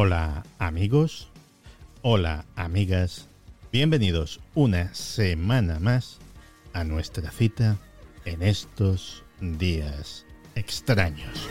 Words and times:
Hola 0.00 0.44
amigos, 0.60 1.26
hola 2.02 2.44
amigas, 2.54 3.26
bienvenidos 3.72 4.38
una 4.54 4.94
semana 4.94 5.80
más 5.80 6.18
a 6.72 6.84
nuestra 6.84 7.32
cita 7.32 7.78
en 8.24 8.44
estos 8.44 9.24
días 9.40 10.24
extraños. 10.54 11.48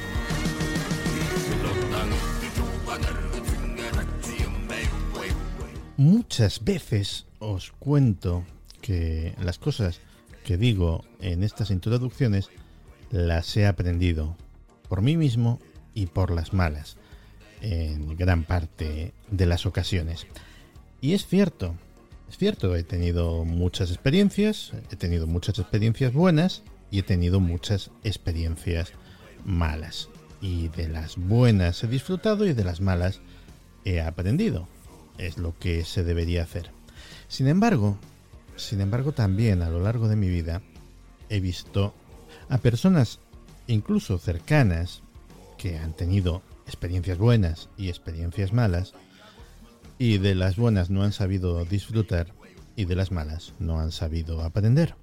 Muchas 5.97 6.63
veces 6.63 7.25
os 7.39 7.73
cuento 7.73 8.45
que 8.81 9.35
las 9.41 9.59
cosas 9.59 9.99
que 10.45 10.55
digo 10.55 11.03
en 11.19 11.43
estas 11.43 11.69
introducciones 11.69 12.49
las 13.11 13.57
he 13.57 13.67
aprendido 13.67 14.37
por 14.87 15.01
mí 15.01 15.17
mismo 15.17 15.59
y 15.93 16.05
por 16.05 16.31
las 16.31 16.53
malas 16.53 16.95
en 17.61 18.15
gran 18.15 18.43
parte 18.43 19.13
de 19.29 19.45
las 19.45 19.65
ocasiones. 19.65 20.27
Y 21.01 21.13
es 21.13 21.27
cierto, 21.27 21.75
es 22.29 22.37
cierto, 22.37 22.75
he 22.75 22.83
tenido 22.83 23.45
muchas 23.45 23.91
experiencias, 23.91 24.73
he 24.91 24.95
tenido 24.95 25.27
muchas 25.27 25.59
experiencias 25.59 26.13
buenas 26.13 26.63
y 26.91 26.99
he 26.99 27.03
tenido 27.03 27.39
muchas 27.39 27.91
experiencias 28.03 28.91
malas. 29.45 30.09
Y 30.41 30.67
de 30.69 30.87
las 30.87 31.17
buenas 31.17 31.83
he 31.83 31.87
disfrutado 31.87 32.45
y 32.45 32.53
de 32.53 32.63
las 32.63 32.81
malas 32.81 33.21
he 33.85 34.01
aprendido. 34.01 34.67
Es 35.17 35.37
lo 35.37 35.57
que 35.57 35.85
se 35.85 36.03
debería 36.03 36.43
hacer. 36.43 36.71
Sin 37.27 37.47
embargo, 37.47 37.97
sin 38.55 38.81
embargo 38.81 39.13
también 39.13 39.61
a 39.61 39.69
lo 39.69 39.79
largo 39.79 40.07
de 40.07 40.15
mi 40.15 40.29
vida 40.29 40.61
he 41.29 41.39
visto 41.39 41.93
a 42.49 42.57
personas 42.57 43.19
incluso 43.67 44.17
cercanas 44.17 45.01
que 45.57 45.77
han 45.77 45.93
tenido 45.93 46.41
experiencias 46.67 47.17
buenas 47.17 47.69
y 47.77 47.89
experiencias 47.89 48.53
malas, 48.53 48.93
y 49.97 50.19
de 50.19 50.35
las 50.35 50.57
buenas 50.57 50.91
no 50.91 51.01
han 51.03 51.11
sabido 51.11 51.65
disfrutar 51.65 52.27
y 52.75 52.85
de 52.85 52.95
las 52.95 53.11
malas 53.11 53.55
no 53.57 53.79
han 53.79 53.91
sabido 53.91 54.43
aprender. 54.43 54.95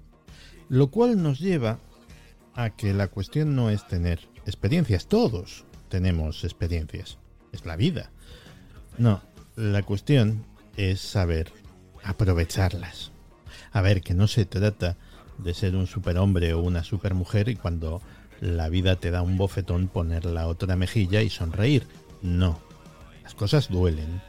Lo 0.69 0.89
cual 0.89 1.21
nos 1.21 1.39
lleva 1.39 1.79
a 2.53 2.69
que 2.69 2.93
la 2.93 3.09
cuestión 3.09 3.55
no 3.55 3.69
es 3.69 3.85
tener 3.87 4.19
experiencias, 4.45 5.07
todos 5.07 5.65
tenemos 5.89 6.43
experiencias, 6.43 7.17
es 7.51 7.65
la 7.65 7.75
vida. 7.75 8.11
No, 8.97 9.21
la 9.57 9.83
cuestión 9.83 10.45
es 10.77 11.01
saber 11.01 11.51
aprovecharlas. 12.03 13.11
A 13.71 13.81
ver, 13.81 14.01
que 14.01 14.13
no 14.13 14.27
se 14.27 14.45
trata 14.45 14.95
de 15.37 15.53
ser 15.53 15.75
un 15.75 15.87
superhombre 15.87 16.53
o 16.53 16.61
una 16.61 16.83
supermujer 16.83 17.49
y 17.49 17.55
cuando 17.55 18.01
la 18.39 18.69
vida 18.69 18.97
te 18.97 19.11
da 19.11 19.21
un 19.21 19.37
bofetón 19.37 19.87
poner 19.87 20.25
la 20.25 20.47
otra 20.47 20.75
mejilla 20.75 21.21
y 21.21 21.29
sonreír. 21.29 21.87
No. 22.21 22.59
Las 23.23 23.33
cosas 23.35 23.69
duelen. 23.69 24.21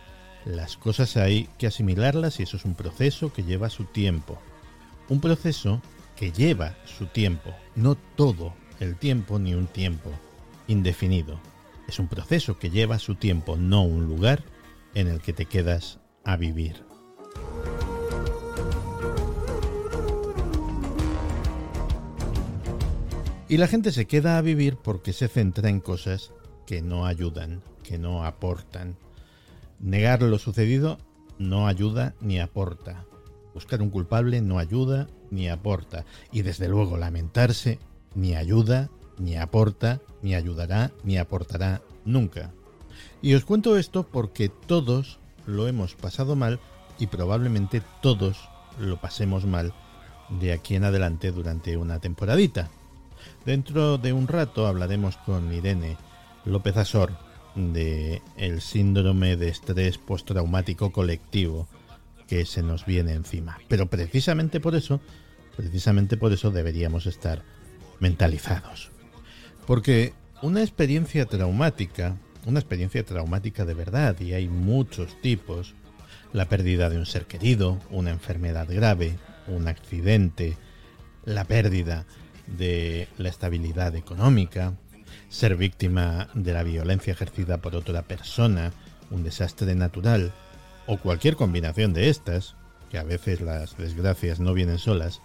Las 0.44 0.76
cosas 0.76 1.16
hay 1.16 1.48
que 1.58 1.66
asimilarlas 1.66 2.38
y 2.38 2.44
eso 2.44 2.56
es 2.56 2.64
un 2.64 2.74
proceso 2.74 3.32
que 3.32 3.42
lleva 3.42 3.68
su 3.68 3.84
tiempo. 3.84 4.38
Un 5.08 5.20
proceso 5.20 5.82
que 6.16 6.32
lleva 6.32 6.76
su 6.84 7.06
tiempo. 7.06 7.54
No 7.74 7.94
todo 7.94 8.54
el 8.80 8.96
tiempo 8.96 9.38
ni 9.38 9.54
un 9.54 9.66
tiempo 9.66 10.10
indefinido. 10.68 11.40
Es 11.88 11.98
un 11.98 12.08
proceso 12.08 12.58
que 12.58 12.70
lleva 12.70 12.98
su 12.98 13.14
tiempo, 13.14 13.56
no 13.56 13.82
un 13.82 14.06
lugar 14.06 14.42
en 14.94 15.08
el 15.08 15.20
que 15.20 15.32
te 15.32 15.46
quedas 15.46 15.98
a 16.24 16.36
vivir. 16.36 16.85
Y 23.48 23.58
la 23.58 23.68
gente 23.68 23.92
se 23.92 24.06
queda 24.06 24.38
a 24.38 24.42
vivir 24.42 24.76
porque 24.76 25.12
se 25.12 25.28
centra 25.28 25.68
en 25.68 25.80
cosas 25.80 26.32
que 26.66 26.82
no 26.82 27.06
ayudan, 27.06 27.62
que 27.84 27.96
no 27.96 28.24
aportan. 28.24 28.96
Negar 29.78 30.22
lo 30.22 30.38
sucedido 30.38 30.98
no 31.38 31.68
ayuda 31.68 32.14
ni 32.20 32.40
aporta. 32.40 33.04
Buscar 33.54 33.82
un 33.82 33.90
culpable 33.90 34.40
no 34.40 34.58
ayuda 34.58 35.06
ni 35.30 35.48
aporta. 35.48 36.04
Y 36.32 36.42
desde 36.42 36.68
luego 36.68 36.96
lamentarse 36.96 37.78
ni 38.16 38.34
ayuda, 38.34 38.90
ni 39.16 39.36
aporta, 39.36 40.00
ni 40.22 40.34
ayudará, 40.34 40.90
ni 41.04 41.16
aportará 41.16 41.82
nunca. 42.04 42.52
Y 43.22 43.34
os 43.34 43.44
cuento 43.44 43.76
esto 43.76 44.08
porque 44.08 44.48
todos 44.48 45.20
lo 45.46 45.68
hemos 45.68 45.94
pasado 45.94 46.34
mal 46.34 46.58
y 46.98 47.06
probablemente 47.06 47.80
todos 48.02 48.48
lo 48.80 49.00
pasemos 49.00 49.46
mal 49.46 49.72
de 50.30 50.52
aquí 50.52 50.74
en 50.74 50.82
adelante 50.82 51.30
durante 51.30 51.76
una 51.76 52.00
temporadita. 52.00 52.70
Dentro 53.44 53.98
de 53.98 54.12
un 54.12 54.28
rato 54.28 54.66
hablaremos 54.66 55.16
con 55.18 55.52
Irene 55.52 55.96
López 56.44 56.76
Azor 56.76 57.12
de 57.54 58.22
el 58.36 58.60
síndrome 58.60 59.36
de 59.36 59.48
estrés 59.48 59.98
postraumático 59.98 60.92
colectivo 60.92 61.68
que 62.28 62.44
se 62.44 62.62
nos 62.62 62.84
viene 62.84 63.12
encima. 63.12 63.58
Pero 63.68 63.86
precisamente 63.86 64.60
por 64.60 64.74
eso, 64.74 65.00
precisamente 65.56 66.16
por 66.16 66.32
eso 66.32 66.50
deberíamos 66.50 67.06
estar 67.06 67.42
mentalizados. 68.00 68.90
Porque 69.66 70.12
una 70.42 70.60
experiencia 70.62 71.26
traumática, 71.26 72.16
una 72.44 72.60
experiencia 72.60 73.04
traumática 73.04 73.64
de 73.64 73.74
verdad, 73.74 74.20
y 74.20 74.34
hay 74.34 74.48
muchos 74.48 75.20
tipos, 75.20 75.74
la 76.32 76.48
pérdida 76.48 76.90
de 76.90 76.98
un 76.98 77.06
ser 77.06 77.26
querido, 77.26 77.78
una 77.90 78.10
enfermedad 78.10 78.68
grave, 78.68 79.16
un 79.48 79.68
accidente, 79.68 80.56
la 81.24 81.44
pérdida 81.44 82.06
de 82.46 83.08
la 83.18 83.28
estabilidad 83.28 83.94
económica, 83.96 84.74
ser 85.28 85.56
víctima 85.56 86.28
de 86.34 86.52
la 86.52 86.62
violencia 86.62 87.12
ejercida 87.12 87.58
por 87.58 87.74
otra 87.76 88.02
persona, 88.02 88.72
un 89.10 89.22
desastre 89.22 89.74
natural 89.74 90.32
o 90.86 90.98
cualquier 90.98 91.36
combinación 91.36 91.92
de 91.92 92.08
estas, 92.08 92.54
que 92.90 92.98
a 92.98 93.02
veces 93.02 93.40
las 93.40 93.76
desgracias 93.76 94.40
no 94.40 94.54
vienen 94.54 94.78
solas, 94.78 95.20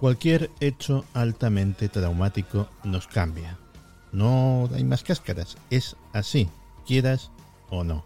cualquier 0.00 0.50
hecho 0.60 1.04
altamente 1.14 1.88
traumático 1.88 2.68
nos 2.84 3.06
cambia. 3.06 3.58
No 4.12 4.68
hay 4.74 4.84
más 4.84 5.02
cáscaras, 5.02 5.56
es 5.70 5.96
así, 6.12 6.48
quieras 6.86 7.30
o 7.70 7.84
no. 7.84 8.04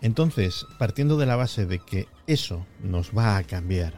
Entonces, 0.00 0.66
partiendo 0.78 1.16
de 1.16 1.26
la 1.26 1.36
base 1.36 1.66
de 1.66 1.80
que 1.80 2.06
eso 2.26 2.64
nos 2.82 3.16
va 3.16 3.36
a 3.36 3.42
cambiar, 3.42 3.94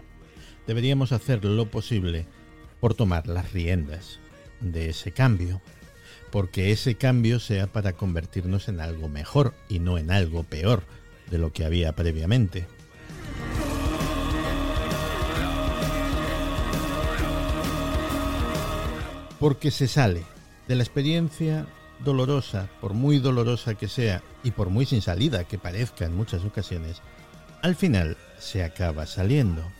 deberíamos 0.66 1.12
hacer 1.12 1.44
lo 1.44 1.70
posible 1.70 2.26
por 2.80 2.94
tomar 2.94 3.28
las 3.28 3.52
riendas 3.52 4.18
de 4.60 4.88
ese 4.88 5.12
cambio, 5.12 5.60
porque 6.30 6.72
ese 6.72 6.96
cambio 6.96 7.41
sea 7.41 7.66
para 7.66 7.92
convertirnos 7.92 8.68
en 8.68 8.80
algo 8.80 9.08
mejor 9.08 9.54
y 9.68 9.78
no 9.78 9.98
en 9.98 10.10
algo 10.10 10.42
peor 10.44 10.82
de 11.30 11.38
lo 11.38 11.52
que 11.52 11.64
había 11.64 11.94
previamente. 11.94 12.66
Porque 19.38 19.70
se 19.70 19.88
sale 19.88 20.22
de 20.69 20.75
la 20.75 20.82
experiencia 20.82 21.66
dolorosa, 22.05 22.69
por 22.81 22.94
muy 22.94 23.19
dolorosa 23.19 23.75
que 23.75 23.88
sea 23.88 24.22
y 24.44 24.50
por 24.50 24.70
muy 24.70 24.87
sin 24.87 25.02
salida 25.02 25.44
que 25.44 25.58
parezca 25.58 26.05
en 26.05 26.14
muchas 26.14 26.44
ocasiones, 26.44 27.00
al 27.62 27.75
final 27.75 28.16
se 28.38 28.64
acaba 28.64 29.06
saliendo 29.06 29.70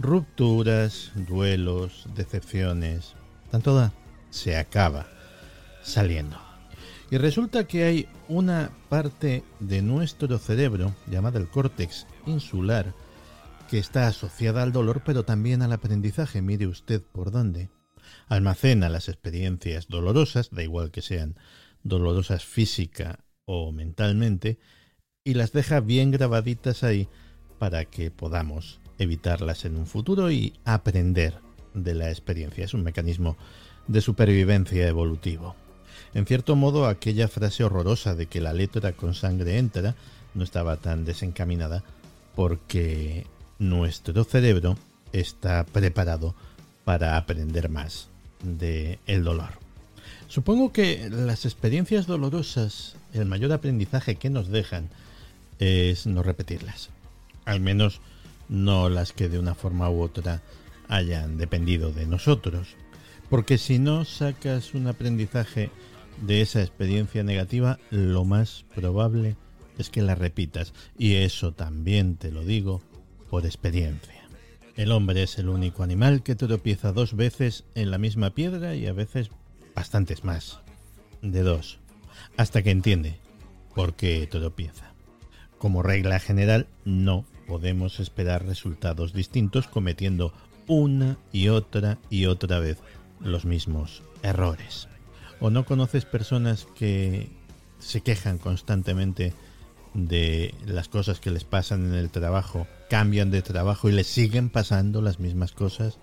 rupturas, 0.00 1.12
duelos, 1.14 2.06
decepciones, 2.14 3.14
tanto 3.50 3.74
da, 3.74 3.92
se 4.30 4.56
acaba 4.56 5.06
saliendo. 5.82 6.38
Y 7.10 7.18
resulta 7.18 7.64
que 7.64 7.84
hay 7.84 8.08
una 8.28 8.70
parte 8.88 9.44
de 9.58 9.82
nuestro 9.82 10.38
cerebro, 10.38 10.94
llamada 11.06 11.38
el 11.38 11.48
córtex 11.48 12.06
insular, 12.26 12.94
que 13.68 13.78
está 13.78 14.06
asociada 14.06 14.62
al 14.62 14.72
dolor, 14.72 15.02
pero 15.04 15.24
también 15.24 15.62
al 15.62 15.72
aprendizaje. 15.72 16.40
Mire 16.40 16.66
usted 16.66 17.02
por 17.02 17.30
dónde. 17.30 17.68
Almacena 18.28 18.88
las 18.88 19.08
experiencias 19.08 19.88
dolorosas, 19.88 20.50
da 20.50 20.62
igual 20.62 20.90
que 20.90 21.02
sean 21.02 21.36
dolorosas 21.82 22.44
física 22.44 23.20
o 23.44 23.70
mentalmente, 23.72 24.58
y 25.24 25.34
las 25.34 25.52
deja 25.52 25.80
bien 25.80 26.10
grabaditas 26.10 26.84
ahí 26.84 27.08
para 27.58 27.84
que 27.84 28.10
podamos 28.10 28.80
evitarlas 29.00 29.64
en 29.64 29.76
un 29.76 29.86
futuro 29.86 30.30
y 30.30 30.52
aprender 30.64 31.34
de 31.74 31.94
la 31.94 32.10
experiencia. 32.10 32.64
Es 32.64 32.74
un 32.74 32.84
mecanismo 32.84 33.36
de 33.88 34.00
supervivencia 34.00 34.86
evolutivo. 34.86 35.56
En 36.14 36.26
cierto 36.26 36.54
modo, 36.54 36.86
aquella 36.86 37.26
frase 37.26 37.64
horrorosa 37.64 38.14
de 38.14 38.26
que 38.26 38.40
la 38.40 38.52
letra 38.52 38.92
con 38.92 39.14
sangre 39.14 39.58
entra 39.58 39.94
no 40.34 40.44
estaba 40.44 40.76
tan 40.76 41.04
desencaminada 41.04 41.82
porque 42.36 43.26
nuestro 43.58 44.24
cerebro 44.24 44.76
está 45.12 45.64
preparado 45.64 46.34
para 46.84 47.16
aprender 47.16 47.68
más 47.68 48.08
de 48.42 48.98
el 49.06 49.24
dolor. 49.24 49.58
Supongo 50.28 50.72
que 50.72 51.08
las 51.10 51.44
experiencias 51.44 52.06
dolorosas, 52.06 52.96
el 53.12 53.26
mayor 53.26 53.52
aprendizaje 53.52 54.16
que 54.16 54.30
nos 54.30 54.48
dejan 54.48 54.90
es 55.58 56.06
no 56.06 56.22
repetirlas. 56.22 56.90
Al 57.44 57.60
menos 57.60 58.00
no 58.50 58.90
las 58.90 59.12
que 59.12 59.28
de 59.28 59.38
una 59.38 59.54
forma 59.54 59.88
u 59.88 60.02
otra 60.02 60.42
hayan 60.88 61.38
dependido 61.38 61.92
de 61.92 62.04
nosotros. 62.04 62.74
Porque 63.30 63.56
si 63.56 63.78
no 63.78 64.04
sacas 64.04 64.74
un 64.74 64.88
aprendizaje 64.88 65.70
de 66.20 66.42
esa 66.42 66.60
experiencia 66.60 67.22
negativa, 67.22 67.78
lo 67.90 68.24
más 68.24 68.66
probable 68.74 69.36
es 69.78 69.88
que 69.88 70.02
la 70.02 70.16
repitas. 70.16 70.74
Y 70.98 71.14
eso 71.14 71.52
también 71.52 72.16
te 72.16 72.32
lo 72.32 72.44
digo 72.44 72.82
por 73.30 73.46
experiencia. 73.46 74.28
El 74.76 74.90
hombre 74.92 75.22
es 75.22 75.38
el 75.38 75.48
único 75.48 75.84
animal 75.84 76.22
que 76.22 76.34
tropieza 76.34 76.92
dos 76.92 77.14
veces 77.14 77.64
en 77.74 77.90
la 77.90 77.98
misma 77.98 78.30
piedra 78.30 78.74
y 78.74 78.86
a 78.86 78.92
veces 78.92 79.30
bastantes 79.76 80.24
más. 80.24 80.58
De 81.22 81.42
dos. 81.42 81.78
Hasta 82.36 82.62
que 82.62 82.70
entiende 82.70 83.16
por 83.74 83.94
qué 83.94 84.26
tropieza. 84.26 84.92
Como 85.58 85.82
regla 85.82 86.18
general, 86.18 86.66
no 86.84 87.24
podemos 87.50 87.98
esperar 87.98 88.46
resultados 88.46 89.12
distintos 89.12 89.66
cometiendo 89.66 90.32
una 90.68 91.18
y 91.32 91.48
otra 91.48 91.98
y 92.08 92.26
otra 92.26 92.60
vez 92.60 92.78
los 93.18 93.44
mismos 93.44 94.04
errores. 94.22 94.86
¿O 95.40 95.50
no 95.50 95.64
conoces 95.64 96.04
personas 96.04 96.68
que 96.76 97.28
se 97.80 98.02
quejan 98.02 98.38
constantemente 98.38 99.32
de 99.94 100.54
las 100.64 100.86
cosas 100.86 101.18
que 101.18 101.32
les 101.32 101.42
pasan 101.42 101.86
en 101.86 101.94
el 101.94 102.10
trabajo, 102.10 102.68
cambian 102.88 103.32
de 103.32 103.42
trabajo 103.42 103.88
y 103.88 103.92
les 103.94 104.06
siguen 104.06 104.48
pasando 104.48 105.02
las 105.02 105.18
mismas 105.18 105.50
cosas? 105.50 105.98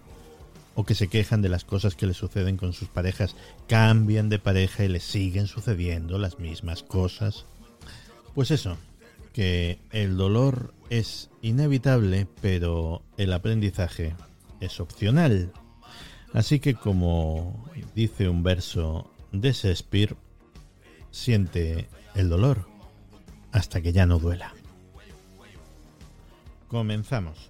¿O 0.76 0.84
que 0.84 0.96
se 0.96 1.08
quejan 1.08 1.42
de 1.42 1.48
las 1.48 1.64
cosas 1.64 1.96
que 1.96 2.08
les 2.08 2.18
suceden 2.18 2.58
con 2.58 2.74
sus 2.74 2.90
parejas, 2.90 3.38
cambian 3.70 4.28
de 4.28 4.38
pareja 4.38 4.84
y 4.84 4.90
les 4.90 5.04
siguen 5.04 5.48
sucediendo 5.48 6.20
las 6.20 6.40
mismas 6.40 6.84
cosas? 6.84 7.46
Pues 8.36 8.52
eso, 8.52 8.78
que 9.32 9.80
el 9.92 10.18
dolor 10.18 10.74
es 10.90 11.30
inevitable, 11.42 12.28
pero 12.42 13.04
el 13.18 13.34
aprendizaje 13.34 14.16
es 14.60 14.80
opcional. 14.80 15.52
Así 16.34 16.60
que 16.60 16.76
como 16.76 17.66
dice 17.96 18.30
un 18.30 18.44
verso 18.44 19.12
de 19.32 19.52
Shakespeare, 19.52 20.16
siente 21.12 21.90
el 22.16 22.30
dolor 22.30 22.68
hasta 23.52 23.82
que 23.82 23.94
ya 23.94 24.06
no 24.06 24.20
duela. 24.20 24.54
Comenzamos. 26.68 27.50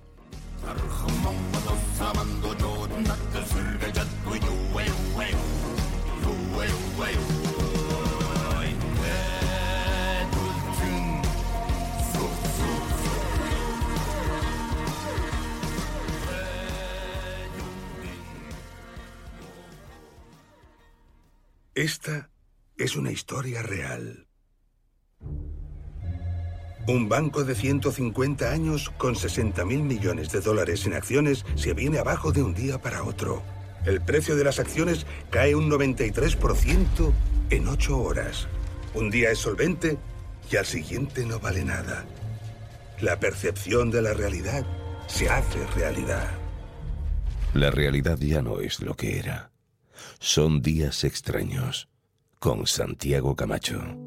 Esta 21.88 22.30
es 22.78 22.98
una 22.98 23.14
historia 23.14 23.62
real. 23.62 24.28
Un 26.86 27.08
banco 27.08 27.46
de 27.46 27.56
150 27.56 28.52
años 28.52 28.90
con 28.98 29.16
60 29.16 29.64
mil 29.64 29.84
millones 29.84 30.30
de 30.34 30.42
dólares 30.42 30.86
en 30.86 30.96
acciones 30.96 31.46
se 31.56 31.74
viene 31.74 32.00
abajo 32.00 32.34
de 32.34 32.44
un 32.44 32.54
día 32.54 32.82
para 32.82 33.04
otro. 33.04 33.42
El 33.86 34.02
precio 34.02 34.36
de 34.36 34.44
las 34.44 34.60
acciones 34.60 35.06
cae 35.30 35.56
un 35.56 35.72
93% 35.72 37.14
en 37.52 37.68
8 37.70 37.98
horas. 37.98 38.50
Un 38.94 39.10
día 39.10 39.32
es 39.32 39.40
solvente 39.40 39.98
y 40.52 40.58
al 40.58 40.66
siguiente 40.66 41.26
no 41.26 41.40
vale 41.40 41.64
nada. 41.64 42.04
La 43.00 43.18
percepción 43.18 43.92
de 43.92 44.02
la 44.02 44.14
realidad 44.14 44.66
se 45.08 45.30
hace 45.30 45.66
realidad. 45.68 46.38
La 47.54 47.72
realidad 47.72 48.18
ya 48.20 48.42
no 48.42 48.60
es 48.60 48.82
lo 48.82 48.94
que 48.94 49.20
era. 49.20 49.52
Son 50.20 50.62
días 50.62 51.04
extraños 51.04 51.88
con 52.40 52.68
Santiago 52.68 53.36
Camacho. 53.36 54.07